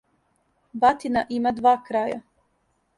Батина 0.85 1.23
има 1.37 1.55
два 1.61 1.77
краја. 1.91 2.21